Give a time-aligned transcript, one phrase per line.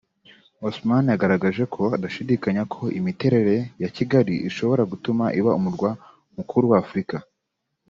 [0.65, 5.89] Ousmane yagaragaje ko adashidikanyaho ko imiterere ya Kigali ishobora gutuma iba umurwa
[6.37, 7.15] mukuru wa Afurika